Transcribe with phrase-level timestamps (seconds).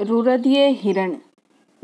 [0.00, 1.16] रुरदीय हिरण,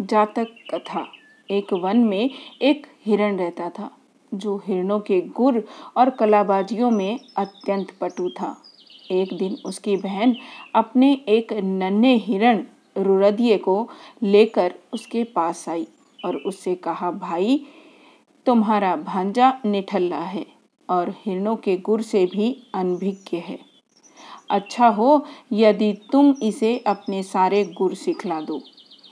[0.00, 1.06] जातक कथा।
[1.50, 2.30] एक वन में
[2.62, 3.90] एक हिरण रहता था,
[4.34, 5.64] जो हिरणों के गुर
[5.96, 8.62] और कलाबाजियों में अत्यंत पटु था।
[9.10, 10.36] एक दिन उसकी बहन
[10.74, 12.64] अपने एक नन्हे हिरण
[12.98, 13.88] रुरदीय को
[14.22, 15.86] लेकर उसके पास आई
[16.24, 17.66] और उससे कहा, भाई,
[18.46, 20.46] तुम्हारा भांजा निठल्ला है
[20.90, 23.67] और हिरणों के गुर से भी अनभिज्ञ है।
[24.50, 28.60] अच्छा हो, यदि तुम इसे अपने सारे गुर सिखला दो।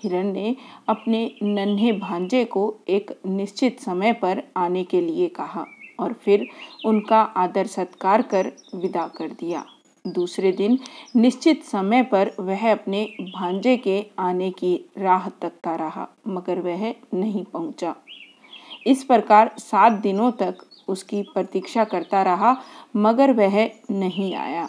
[0.05, 0.57] हिरण ने
[0.89, 5.65] अपने नन्हे भांजे को एक निश्चित समय पर आने के लिए कहा
[6.01, 6.47] और फिर
[6.87, 9.65] उनका आदर सत्कार कर विदा कर दिया।
[10.05, 10.79] दूसरे दिन
[11.17, 17.45] निश्चित समय पर वह अपने भांजे के आने की राह तकता रहा, मगर वह नहीं
[17.45, 17.95] पहुँचा।
[18.87, 20.59] इस प्रकार सात दिनों तक
[20.89, 22.57] उसकी प्रतीक्षा करता रहा,
[22.97, 24.69] मगर वह नहीं आया।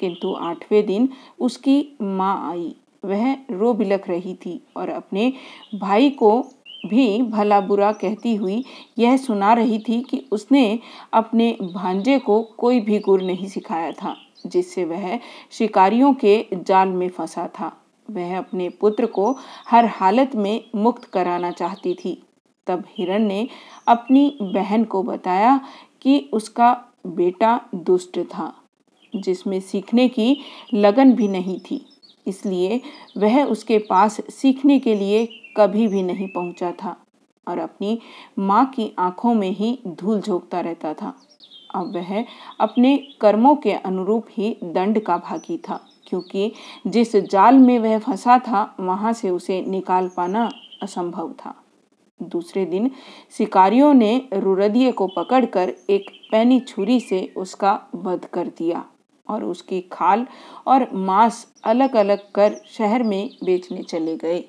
[0.00, 1.08] किंतु आठवें दिन
[1.40, 5.32] उसकी माँ आई। वह रो बिलख रही थी और अपने
[5.74, 6.38] भाई को
[6.86, 8.64] भी भला बुरा कहती हुई
[8.98, 10.78] यह सुना रही थी कि उसने
[11.12, 15.18] अपने भांजे को कोई भी गुर नहीं सिखाया था, जिससे वह
[15.50, 17.72] शिकारियों के जाल में फंसा था।
[18.08, 19.30] वह अपने पुत्र को
[19.68, 22.22] हर हालत में मुक्त कराना चाहती थी।
[22.66, 23.48] तब हिरण ने
[23.86, 25.60] अपनी बहन को बताया
[26.02, 26.72] कि उसका
[27.06, 28.52] बेटा दुष्ट था।
[29.16, 30.36] जिसमें सीखने की
[30.74, 31.84] लगन भी नहीं थी।
[32.26, 32.80] इसलिए
[33.18, 35.26] वह उसके पास सीखने के लिए
[35.56, 36.96] कभी भी नहीं पहुँचा था
[37.46, 37.98] और अपनी
[38.38, 41.14] माँ की आँखों में ही धूल झोंकता रहता था।
[41.74, 42.24] अब वह
[42.60, 46.52] अपने कर्मों के अनुरूप ही दंड का भागी था, क्योंकि
[46.86, 50.48] जिस जाल में वह फंसा था, वहाँ से उसे निकाल पाना
[50.82, 51.54] असंभव था।
[52.20, 52.90] दूसरे दिन
[53.38, 58.84] शिकारियों ने रुरदिये को पकड़कर एक पैनी छुरी से उसका वध कर दिया।
[59.28, 60.26] और उसकी खाल
[60.66, 64.44] और मांस अलग अलग कर शहर में बेचने चले गए।